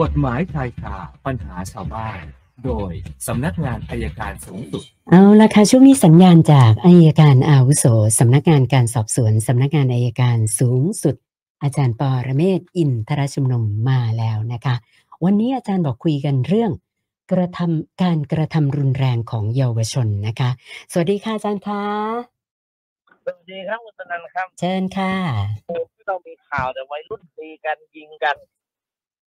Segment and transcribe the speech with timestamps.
[0.00, 2.24] กฎหมายชายคาปัญหาชาวบ้าน
[2.64, 2.92] โดย
[3.26, 7.84] สำนักงานอัยการสูงสุด เอาละค่ะช่วงนี้สัญญาณจากอัยการอาวุโส
[8.18, 11.16] สำนักงานการสอบสวนสำนักงานอัยการสูงสุด
[11.62, 14.74] อาจารย์ปอระเมศวร์อินทรชุมนุมมาแล้วนะคะ
[15.24, 16.70] วันนี้อาจารย์บอกคุยกันเรื่อง
[17.32, 20.50] กระทำการกระทำรุนแรงของเยาวชนนะคะ
[20.92, 21.84] สวัสดีค่ะอาจารย์คะ
[23.24, 25.14] สวัสดีครับคุณสนันครับ เชิญค่ะ
[25.94, 28.36] ที่เรามีข่าวแต่วัยรุ่นตีกันยิงกัน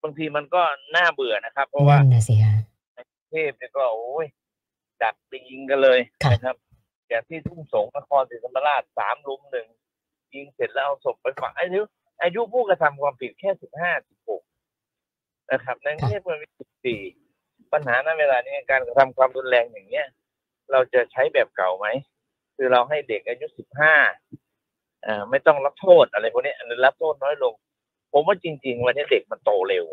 [0.02, 0.62] บางทีมันก็
[0.96, 2.56] น่าเบื่อนะครับ เพราะว่านั่นนะสิฮะ
[3.30, 4.26] เทพเนี่ยก็โอ้ย
[5.02, 6.56] ดักไปยิงกันเลยค่ะนะครับ
[7.08, 9.68] อย่างที่ทุ่งสงนครศรีธรรมราชสามลุมหนึ่ง
[10.34, 11.80] ยิงเสร็จแล้วเอาศพไปฝังอายุ
[12.22, 14.43] อายุผู้กระทำความผิดแค่สิบห้าสิบหก
[15.52, 17.00] นะครับในกรุงเทพมันมีสิบสี่
[17.72, 20.07] ปัญหาณเวลานี้การกระทำความรุนแรงอย่างเงี้ย
[20.72, 21.86] เราจะใช้แบบเก่าไหม
[22.57, 23.94] คือเราให้เด็กอายุสิบห้า
[25.07, 27.54] อ่าไม่ต้องรับโทษอะไรพวกนี้อันนี้รับโทษน้อยลง
[28.12, 29.84] ผมว่าจริง ๆ วันนี้เด็กมันโตเร็ว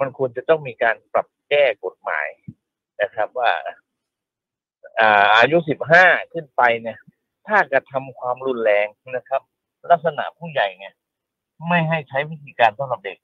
[0.00, 2.28] มันควรจะต้องมีการปรับแก้กฎหมาย
[3.02, 3.50] นะครับว่า
[5.36, 6.98] อายุสิบห้าขึ้นไปเนี่ย
[7.46, 8.86] ถ้ากระทำความรุนแรง
[9.16, 9.42] นะครับ
[9.90, 10.92] ลักษณะผู้ใหญ่เนี่ย
[11.68, 13.18] ไม่ให้ใช้วิธีการสำหรับเด็ก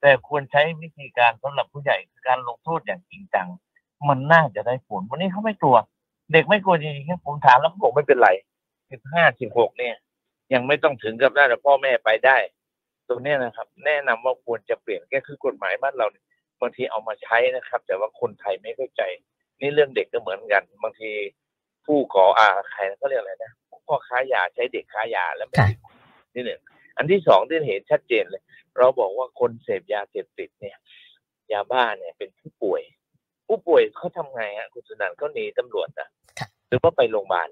[0.00, 3.48] แต่ควรใช้วิธีการสำหรับผู้ใหญ่คือการลงโทษอย่างจริงจัง
[4.08, 5.76] มันน่าจะได้ผล วันนี้เขาไม่กลัว
[6.32, 8.30] เด็กไม่กลัวจริงๆครับผมถามแล้วเขาบอกไม่เป็นไร
[8.90, 9.94] สิบห้าสิบหกเนี่ย
[10.52, 12.36] ยังไม่ต้องถึงกับได้แต่พ่อแม่ไปได้
[13.08, 16.24] ตรงเนี้ยนะครับ แนะนำว่าควรจะเปลี่ยนแก้คือกฎหมายบ้านเราเนี่ย
[16.60, 19.02] บางทีเอามาใช้นะครับ แต่ว่าคนไทยไม่เข้าใจ
[19.60, 21.10] นี่เรื่องเด็กก็เหมือนกัน บางที
[21.86, 23.52] ผู้ก่ออาใครเขาเรียกอะไรนะ
[23.86, 25.78] พ่อค้ายาใช้เด็กค้ายาแล้วไม่ค่ะติด
[26.34, 26.60] นี่หนึ่ง
[26.96, 28.42] อันที่สองที่เห็นชัดเจนเลย
[28.78, 30.76] เราบอกว่าคนเสพยาเสพติดเนี่ย
[31.52, 32.82] ยาบ้าเนี่ยเป็นผู้ป่วย
[33.46, 37.48] ผู้ป่วยเขาทำไงฮะคุณสุนันท์เขาหนีตำรวจนะค่ะหรือว่าไปโรงพยาบาล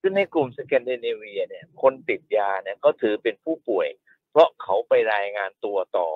[0.00, 3.88] ซึ่งในกลุ่มสแกนดิเนเวียเนี่ย คนติดยาเนี่ยก็ถือเป็นผู้ป่วย
[4.32, 6.08] เพราะเขาไปรายงานตัวต่อ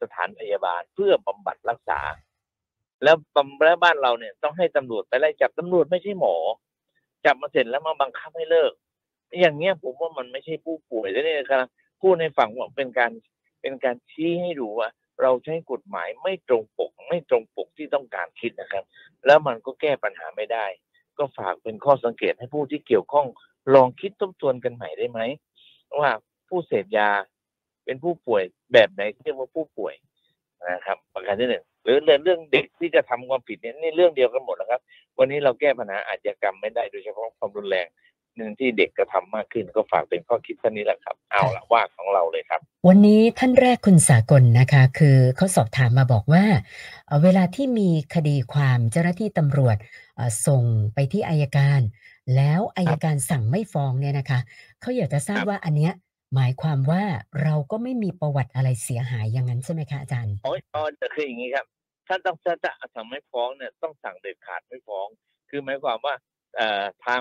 [0.00, 2.00] สถานพยาบาลเพื่อบำบัดรักษา
[3.02, 6.36] แล้วบำแล้วบ้านเราเนี่ยต้องให้ตำรวจไปไล่จับตำรวจไม่ใช่หมอ
[7.24, 8.72] จับมาเสร็จแล้วมาบังคับให้เลิก
[9.40, 11.64] อย่างเงี้ยผมว่ามันไม่ใช่ผู้ป่วยแล้วเนี่ยครับ
[12.00, 13.12] พูดในฝั่งว่าเป็นการ
[13.60, 14.88] เป็นการชี้ให้ดูว่า
[15.22, 18.84] เราใช้กฎหมายไม่ตรงปก ไม่ตรงปกที่ต้องการคิดนะครับ
[19.26, 20.66] แล้วมันก็แก้ปัญหาไม่ได้
[21.18, 23.26] ก็ฝากเป็นข้อสังเกตให้ผู้ที่เกี่ยวข้อง
[23.74, 25.20] ลองคิดทบทวนกันใหม่ได้ไหม
[25.98, 26.10] ว่า
[26.48, 27.10] ผู้เสพยา
[27.84, 28.42] เป็นผู้ป่วย
[28.72, 29.94] แบบไหนที่เรียกว่าผู้ป่วย
[30.70, 34.80] นะครับ ประการที่หนึ่งหรือเรื่องเรื่องเด็กที่จะทำความผิดเนี่ยนี่เรื่องเดียวกันหมดนะครับ
[35.18, 37.86] วันนี้เราแก้ปัญหาอาชญากรรมไม่ได้โดยเฉพาะความรุนแรง
[38.36, 46.44] หนึ่งที่เด็กกระทำมากขึ้นก็ฝากเป็นข้อคิดเท่านี้แหละครับ เอาละว่าของเราเลยครับ วันนี้ท่านแรกคุณสากลนะคะ คือเขาสอบถามมาบอกว่า
[47.06, 49.76] เอ่อเวลาที่มีคดีความเจ้าหน้าที่ตำรวจ
[50.16, 50.62] เอ่อส่ง
[50.94, 51.80] ไปที่อายการ
[52.36, 54.40] แล้วอายการสั่งไม่ฟ้องเนี่ยนะคะ
[54.80, 55.92] เขาอยากจะทราบครับว่าอันเนี้ย
[56.34, 57.02] หมายความว่า
[57.42, 61.66] เราก็ไม่มีประวัติอะไรเสียหายอย่างนั้นใช่ไหมคะอาจารย์โอ้ยอ๋อแต่คืออย่างนี้ครับ
[62.08, 65.06] ถ้าต้องถ้าจะสั่งไม่ฟ้องเนี่ยต้องสั่งเด็ดขาดไม่ฟ้อง
[65.50, 66.14] คือหมายความว่า
[67.04, 67.20] ทาง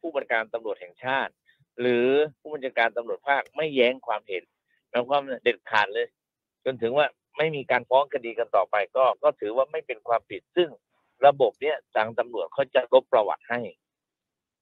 [0.00, 1.32] ผู้บัญชาการตำรวจแห่งชาติ
[1.80, 2.08] หรือ
[2.40, 4.42] ผู้บัญชาการตำรวจภาคไม่แย้งความเห็น
[4.90, 6.06] หมายความว่าเด็ดขาดเลย
[6.64, 7.06] จนถึงว่า
[7.38, 10.68] ไม่มีการฟ้องคดีกันต่อไปก็ ก็ถือว่าไม่เป็นความผิดซึ่ง
[11.26, 13.60] ระบบเนี้ยทางตำรวจเขาจะลบประวัติให้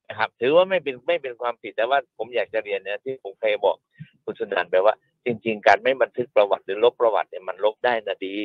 [0.08, 3.76] นะครับ ถือว่าไม่เป็นไม่เป็นความผิดแต่ว่าผมอยากจะเรียนเนี่ยที่ผมเคยบอก
[4.24, 4.94] คุณสุนันท์ไปว่า
[5.24, 8.36] จริง ๆ การไม่บันทึกประวัติหรือลบประวัติเนี่ยมันลบได้นะดี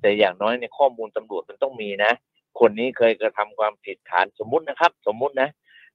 [0.00, 2.12] แต่อย่างน้อยในยข้อมูลตำรวจมันต้องมีนะ
[2.60, 5.48] คนนี้เคยกระทำความผิดฐานสมมุตินะครับ สมมุตินะ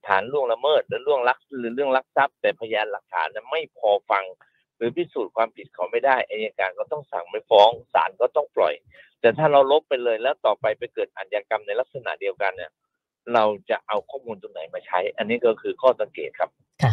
[0.07, 4.25] ฐานล่วงละเมิดหรือล่วงลักหรือเรื่องลักทรัพย์ แต่พยานหลักฐานนั้นไม่พอฟัง
[4.77, 8.73] หรือพิสูจน์ความผิดเขาไม่ได้อายการก็ต้องสั่งไม่ฟ้องศาลก็ต้องปล่อย
[9.21, 12.71] แต่ถ้าเราลบไปเลยแล้วต่อไปไปเกิดอาชญากรรมในลักษณะเดียวกันเนี่ย
[13.33, 16.49] เราจะเอาข้อมูลตรงไหนมาใช้ อันนี้ก็คือข้อสังเกตครับ
[16.83, 16.91] ค่ะ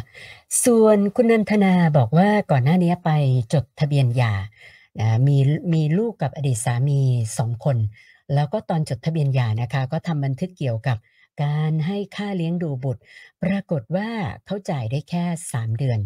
[0.65, 3.11] ส่วนคุณนันทนาบอกว่าก่อนหน้านี้ไป
[3.55, 4.35] จดทะเบียนหย่า
[5.01, 5.39] นะมี
[5.75, 7.01] มีลูกกับอดีตสามี
[7.39, 7.77] สองคน
[8.35, 10.97] แล้วก็ตอนจดทะเบียนหย่านะคะ ก็ทำบันทึกเกี่ยวกับ
[11.43, 13.03] การให้ค่าเลี้ยงดูบุตร
[13.43, 14.09] ปรากฏว่า
[14.47, 16.01] เขาจ่ายได้แค่สามเดือน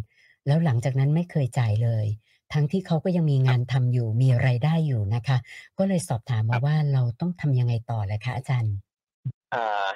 [0.47, 2.07] แล้วหลังจากนั้นไม่เคยจ่ายเลย
[2.53, 5.37] ทั้งที่เขาก็ยังมีงานทำอยู่มีไรายได้อยู่นะคะ
[5.79, 8.75] ก็เลยสอบถามมาว่าเราต้องทำยังไงต่อเลยคะอาจารย์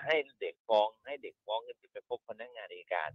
[0.05, 3.11] ให้เด็กฟ้องให้เด็กฟ้องกันไปพบพนักงานอัยการ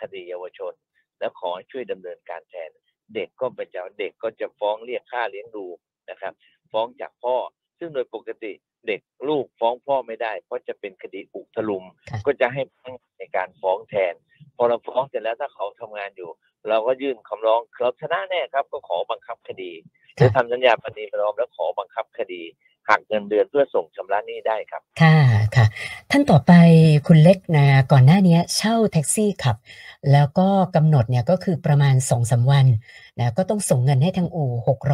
[0.00, 0.72] คดีเยาวชน
[1.18, 2.70] แล้วขอให้ช่วยดำเนินการแทน
[3.14, 5.66] เด็กก็เป็นจะเด็กก็จะฟ้องเรียกค่าเลี้ยงดู
[6.10, 6.32] นะครับ
[6.72, 7.36] ฟ้องจากพ่อ
[7.78, 8.52] ซึ่งโดยปกติ
[8.86, 14.14] เด็กลูกฟ้องพ่อไม่ได้ เพราะจะเป็นคดีอุกทลุมค่ะก็จะให้พนักงานในการฟ้องแทน
[14.56, 16.30] พอเราฟ้องเสร็จแล้วถ้าเขาทำงานอยู่
[16.68, 19.72] เราก็ยื่นคำร้องเราชนะแน่ครับ ก็ขอบังคับคดี
[20.14, 22.42] หรือทำสัญญาปฏิประนอมแล้วขอบังคับคดี
[22.88, 25.16] หักเงินเดือนเพื่อส่งชำระหนี้ได้ครับ ค่ะ
[25.56, 25.66] ค่ะ
[26.10, 26.52] ท่านต่อไป
[27.06, 29.56] คุณเล็กนะก่อนหน้านี้เช่าแท็กซี่ขับ
[30.12, 32.66] แล้วก็กำหนดเนี่ยก็คือประมาณสองสาวัน
[33.18, 34.50] นะก็ต้องส่งเงินให้ทางอู่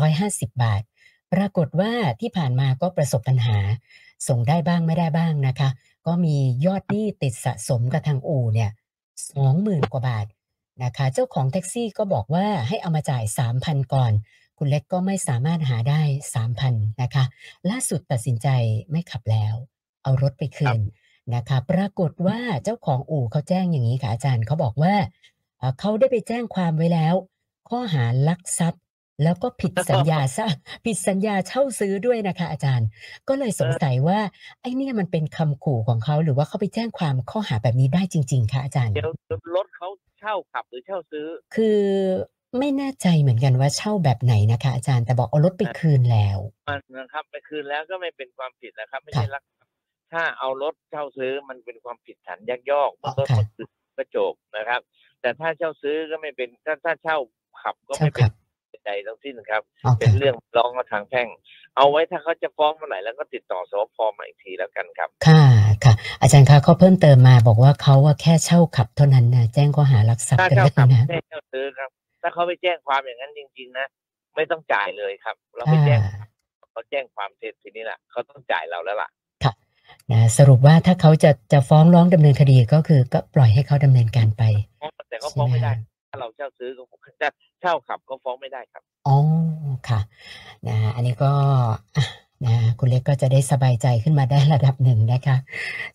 [0.08, 0.82] 650บบาท
[1.32, 3.58] ปรากฏว่าที่ผ่านมาก็ประสบปัญหา
[4.28, 5.68] ส่งได้บ้างไม่ได้บ้างนะคะ
[6.06, 6.36] ก็มี
[6.66, 8.70] ยอดหนี้ติดสะสมกับทางอู่เนี่ย
[9.30, 10.26] สองหมื่นกว่าบาท
[10.84, 13.24] นะคะ เจ้าของแท็กซี่ก็บอกว่าให้เอามาจ่าย
[13.58, 14.12] 3,000ก่อน
[14.58, 16.00] คุณเล็กก็ไม่สามารถหาได้
[16.46, 17.24] 3,000นะคะ
[17.70, 18.48] ล่าสุดตัดสินใจ
[18.90, 19.54] ไม่ขับแล้ว
[20.02, 20.80] เอารถไปคืน
[21.34, 24.94] นะคะ ปรากฏว่าเจ้าของอู่เขาแจ้งอย่างนี้ค่ะอาจารย์เขาบอกว่า
[25.58, 27.14] เอ่อเขาได้ไปแจ้งความไว้แล้ว
[27.68, 28.82] ข้อหาลักทรัพย์
[29.22, 30.46] แล้วก็ผิดสัญญาซะ
[30.84, 32.86] ผิดสัญญาเช่าซื้อด้วยนะคะ อาจารย์
[33.28, 34.18] ก็เลยสงสัยว่า
[34.60, 39.10] ไอ้เนี่ยมันเป็นคำขู่ของเขาหรือว่าเขาไปแจ้งความข้อหาแบบนี้ได้จริง ๆคะอาจารย์เดี๋ยว
[39.56, 39.88] รถเขา
[40.20, 41.80] เช่าขับหรือเช่าซื้อ คือ
[42.58, 49.72] ไม่แน่ใจเหมือนกันว่าเช่าแบบไหนนะคะ อาจารย์แต่บอกเอารถไปคืนแล้วมันนะครับไปคืนแล้วก็ไม่เป็นความผิดนะครับ ไม่ใช่ค่ะลักทรัพย์
[50.12, 53.68] ถ้าเอารถเช่าซื้อมันเป็นความผิดฐานยักยอกเมื่ออ๋รอถค่ะหมดซื้อ
[53.98, 54.80] ก็จบนะครับ
[55.20, 57.16] แต่ถ้าเช่าซื้อก็ไม่เป็นถ้าถ้าเช่า
[57.62, 58.32] ขับก็เช่าไม่เป็ขันบ
[58.86, 61.28] ใดทั้งสิ้นครับอ๋อเป็นค่ะเรื่องร้องมาทางแพ่ง
[61.76, 65.44] เอาไว้ถ้าเขาจะฟ้องเมื่อไหร่แล้วก็ติดต่อสพมาอีกทีแล้วกันครับ ค่ะ
[65.84, 71.90] ค่ะ อาจารย์คะเขาเพิ่มเติมมาบอกว่าเขาว่าแค่เช่าขับเท่านั้นนะแจ้งข้อหารักทรัพถ้าย์กันเช่าแล้วขับนะไม่ใช่เช่าซื้อครับ
[72.22, 73.86] ถ้าเขาไปแจ้งความอย่างนั้นจริง ๆ นะ
[74.36, 76.00] ไม่ต้องจ่ายเลยครับ เราไปค่ะแจ้ง
[76.72, 79.10] เขาแจ้งความเท็จทีนี้แหละเขาต้องจ่ายเราแล้วล่ะ
[80.12, 84.42] นะสรุปว่าถ้าเขาจะจะฟ้องร้องดำเนินคดีก็คือ ก็ปล่อยให้เขาดำเนินการไป
[85.08, 87.28] แต่ก็ฟ้องไม่ได้ใช่หคะถ้าเราเช่าซื้อก็จะ
[87.60, 89.16] เช่าขับก็ฟ้องไม่ได้ครับอ๋อ
[89.88, 90.00] ค่ะ
[90.68, 91.32] นะอันนี้ก็
[91.96, 92.04] อะ
[92.46, 95.36] นะคุณเล็กก็จะได้สบายใจขึ้นมาได้ระดับหนึ่งนะคะ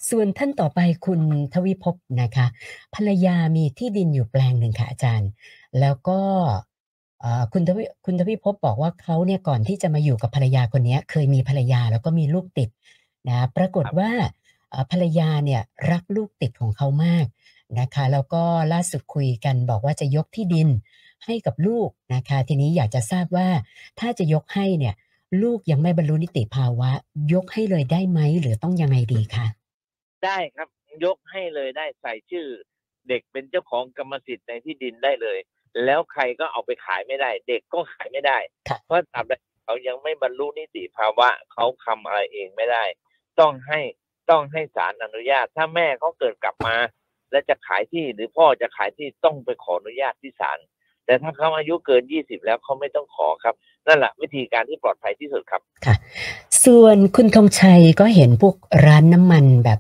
[0.10, 1.22] ส่วนท่านต่อไปคุณ
[1.54, 2.45] ทวิภพนะคะ
[2.95, 5.30] ภรรยามีที่ดินอยู่แปลงหนึ่งค่ะอาจารย์
[5.80, 6.19] แล้วก็
[7.54, 12.69] คุณทวิคุณทวิภพบอกว่าเขาเนี่ยก่อนที่จะมาอยู่กับภรรยาคนนี้เคยมีภรรยาแล้วก็มีลูกติด
[13.30, 14.12] นะปรากฏว่า
[14.92, 15.62] ภรรยาเนี่ย
[15.92, 17.25] รักลูกติดของเขามาก
[17.80, 18.44] นะคะ แล้วก็
[18.74, 20.69] ล่าสุดคุยกันบอกว่าจะยกที่ดิน
[21.25, 23.48] ให้กับลูกนะคะ ทีนี้อยากจะทราบว่า
[24.00, 24.94] ถ้าจะยกให้เนี่ย
[25.41, 26.89] ลูกยังไม่บรรลุนิติภาวะ
[27.33, 29.45] ยกให้เลยได้ไหมหรือต้องยังไงดีคะ
[30.25, 30.68] ได้ครับ
[31.06, 32.47] ยกให้เลยได้ใส่ชื่อ
[33.09, 35.38] เด็กเป็นเจ้าของกรรมสิทธิ์ในที่ดินได้เลย
[35.85, 38.38] แล้วใครก็เอาไปขายไม่ได้ เด็กก็ขายไม่ได้
[38.69, 39.33] ค่ะเพราะตราบใด
[39.63, 42.83] เขายังไม่บรรลุนิติภาวะเขาทำอะไรเองไม่ได้
[43.39, 43.80] ต้องให้
[44.30, 46.75] ต้องให้ศาลอนุญาต ถ้าแม่เขาเกิดกลับมา
[47.31, 50.59] และจะขายที่หรือพ่อจะขายที่ต้องไปขออนุญาตที่ศาล
[51.06, 53.56] แต่ถ้าเขาอายุเกินยี่สิบแล้วเขาไม่ต้องขอครับ
[53.88, 55.96] นั่นแหละวิธีการที่ปลอดภัยที่สุดครับค่ะ
[56.66, 58.56] ส่วนคุณธงชัยก็เห็นพวก
[58.86, 59.80] ร้านน้ำมันแบบ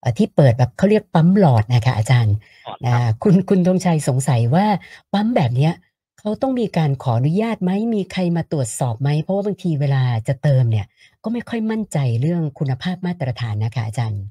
[0.00, 2.36] เอ่อที่เปิดแบบเขาเรียกปั๊มหลอดนะคะอาจารย์
[2.84, 2.92] นะ
[3.22, 4.66] คุณคุณธงชัยสงสัยว่า
[5.12, 5.74] ปั๊มแบบเนี้ย
[6.18, 10.86] เขาต้องมีการขออนุญาตไหมมีใครมาตรวจสอบไหมเพราะว่าบางทีเวลาจะเติมเนี่ย
[11.22, 14.22] ก็ไม่ค่อยมั่นใจเรื่องคุณภาพมาตรฐานนะคะอาจารย์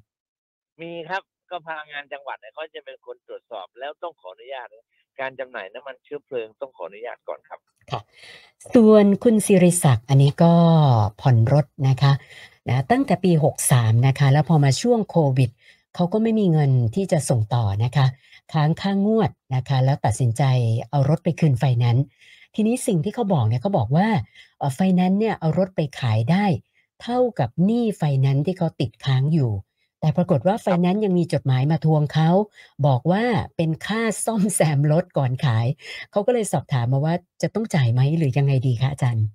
[0.82, 4.68] มีครับก็พลังงานจังหวัดเนี่ยเขาจะเป็นคนตรวจสอบแล้วต้องขออนุญาต
[5.22, 7.60] การจำหน่ายน้ำมันเชื้อเพลิงต้องขออนุญาตก่อนครับ
[7.92, 8.02] ค่ะ
[8.76, 10.54] ส่วนคุณสิริศักดิ์อันนี้ก็
[11.22, 12.12] ผ่อนรถนะคะ
[12.70, 13.32] นะตั้งแต่ปี
[13.68, 15.50] 63 นะคะ แล้วพอมาช่วงโควิด
[15.96, 18.06] เขาก็ไม่มีเงินที่จะส่งต่อนะคะ
[18.54, 20.44] ค้างค่างวดนะคะ แล้วตัดสินใจ
[20.90, 22.06] เอารถไปคืนไฟแนนซ์
[22.56, 24.08] ทีนี้สิ่งที่เขาบอกเนี่ยเขาบอกว่า
[24.76, 26.46] ไฟแนนซ์เนี่ยเอารถไปขายได้
[27.02, 29.52] เท่ากับหนี้ไฟแนนซ์ที่เขาติดค้างอยู่
[30.02, 32.30] แต่ปรากฏว่าไฟแนนซ์ยังมีจดหมายมาทวงเขา
[32.88, 33.24] บอกว่า
[33.58, 35.68] เป็นค่าซ่อมแซมรถก่อนขาย
[36.12, 39.26] เขาก็เลยสอบถามมาว่าจะต้องจ่ายไหมหรือยังไงดีคะอาจารย์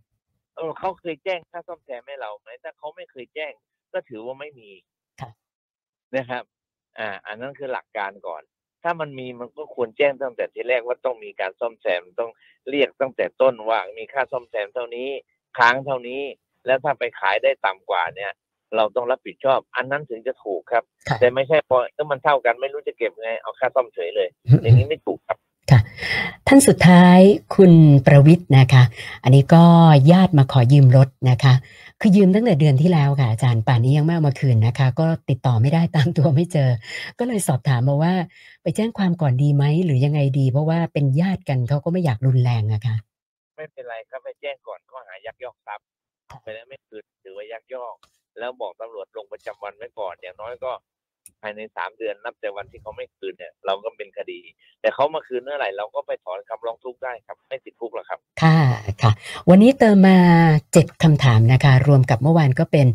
[0.56, 3.52] เออเขาเคยแจ้งค่าซ่อมแซมให้เราไหมถ้าเขาไม่เคยแจ้ง
[3.92, 4.70] ก็ถือว่าไม่มี
[5.20, 5.30] ค่ะ
[6.16, 6.42] นะครับ
[6.98, 8.42] อ่า อันนั้นคือหลักการก่อน
[8.82, 12.30] ถ้ามันมีมันก็ควรแจ้งตั้งแต่ทีแรกว่าต้องมีการซ่อมแซมต้อง
[12.70, 15.08] เรียกตั้งแต่ต้นว่ามีค่าซ่อมแซมเท่านี้
[15.58, 16.22] ค้างเท่านี้
[16.66, 18.32] แล้วถ้าไปขายได้ต่ำกว่าเนี่ย
[18.76, 24.28] เราต้องรับผิดชอบ อันนั้นถึงจะถูกครับค่ะแต่ไม่ใช่พอถ้ามันเท่ากันไม่รู้จะเก็บไงเอาค่าซ่อมเฉยเลย
[24.62, 25.38] อย่างนี้ไม่ถูกครับ
[25.70, 25.80] ค่ะ
[26.46, 27.18] ท่านสุดท้าย
[27.54, 27.72] คุณ
[28.06, 28.82] ประวิทย์นะคะ
[29.24, 29.64] อันนี้ก็
[30.12, 31.54] ญาติมาขอยืมรถนะคะ
[32.00, 36.70] คือยืมตั้งแต่เดือนที่แล้วค่ะอาจารย์ป่านนี้ยังไม่เอามาคืนนะคะ ก็ติดต่อไม่ได้ตามตัวไม่เจอ
[37.18, 38.14] ก็เลยสอบถามมาว่า
[38.62, 42.96] ไปแจ้งความก่อนดีไหมหรือยังไงดี เพราะว่าเป็นญาติกันเขาก็ไม่อยากรุนแรงอะค่ะ
[43.56, 45.86] ไม่เป็นไรครับไปแจ้งก่อนข้อหายักยอกทรัพย์
[46.42, 47.94] ไปแล้วไม่คืนถือว่ายักยอก
[48.38, 50.72] แล้วบอกตำรวจลงประจำวันไว้ก่อน อย่างน้อยก็
[51.42, 54.40] ภายในสามเดือนนับแต่วันที่เขาไม่คืนเนี่ย เราก็เป็นคดี
[54.80, 58.58] แต่เขามาคืนเมื่อไหร่เราก็ไปถอนคำร้องทุกข์ได้ครับไม่ติดคุกหรอกครับ ค่ะ
[59.02, 59.12] ค่ะ
[59.48, 60.18] วันนี้เติมมา
[60.72, 62.86] เจ็ดคำถามนะคะ รวมกับเมื่อวานก็เป็น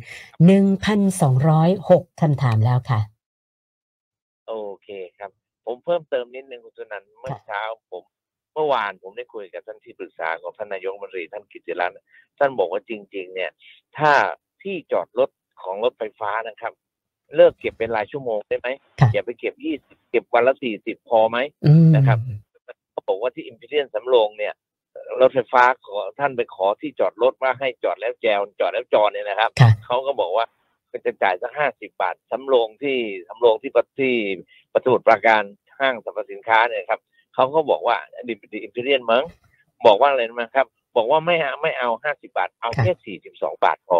[0.45, 2.99] หนึ่งพันสองร้อยหกคำถามแล้วค่ะ
[4.47, 5.31] โอเคครับ
[5.65, 8.03] ผมเพิ่มเติมนิดนึงคุณสุนันท์เมื่อเช้าผม
[8.53, 11.95] เมื่อวานผมได้คุยกับท่านที่ปรึกษาของท่านนายกรัฐมนตรีท่านกิติรัตน์
[12.37, 13.51] ท่านบอกว่าจริง ๆ เนี่ย
[13.97, 14.11] ถ้า
[14.63, 15.29] ที่จอดรถ
[15.63, 16.73] ของรถไฟฟ้านะครับ
[17.35, 18.67] เลิกเก็บเป็นรายชั่วโมงได้ไหม
[18.99, 22.19] ค่ะอย่าไปเก็บยี่สิบเก็บวันละสี่สิบพอไหมอืมนะครับ
[22.91, 24.53] เขาบอกว่าที่อิมพีเรียนสำโรงเนี่ย
[25.21, 30.45] รถไฟฟ้าขอท่านไปขอที่จอดรถว่าให้จอดแล้วแจวจอดแล้วจอดเนี่ยนะครับค่ะเขาก็บอกว่า
[30.91, 34.15] ก็จะจ่ายสักห้าสิบาทสำโรงที่สำโรงที่ปที่
[34.73, 35.43] ประตูปราการ
[35.79, 36.99] ห้างสรรพสินค้าเนี่ยครับ
[37.33, 39.23] เขาก็บอกว่าดิดิอิมพีเรียนมั้ง
[39.85, 40.65] บอกว่าอะไรนะครับ
[40.95, 43.99] บอกว่าไม่เอาไม่เอาห้าสิบาท เอาค่ะแค่สี่สิบสองบาทพอ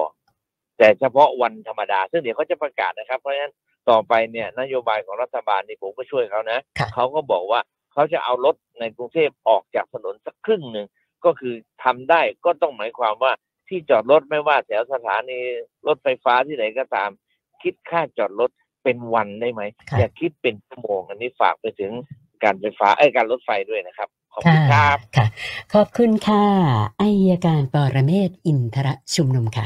[0.82, 3.54] แต่เฉพาะวันธรรมดา ซึ่งเดี๋ยวเขาจะประกาศนะครับ เพราะฉะนั้น
[3.90, 7.60] ต่อไปเนี่ยนโยบายของรัฐบาลนี่ผมก็ช่วยเขานะค่ะเขาก็บอกว่า
[7.94, 10.88] เขาจะเอารถในกรุงเทพออกจากถนนสักครึ่งหนึ่ง
[11.26, 13.32] ก็คือทำได้ก็ต้องหมายความว่า
[13.68, 15.40] ที่จอดรถไม่ว่าแถวสถานี
[15.88, 17.10] รถไฟฟ้าที่ไหนก็ตาม
[17.64, 18.50] คิดค่าจอดรถ
[18.84, 21.92] เป็นวันได้ไหมค่ะอย่าคิดเป็นชั่วโมงอันนี้ฝากไปถึง
[22.44, 25.26] การไฟฟ้าไอ้ยการรถไฟด้วยนะครับขอบคุณครับค่ะ
[25.74, 26.46] ขอบคุณค่ะ
[27.02, 29.66] อายการปรเมศวร์อินทรชุมนุมค่ะ